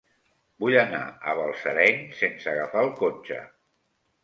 [0.63, 3.41] Vull anar a Balsareny sense agafar el cotxe.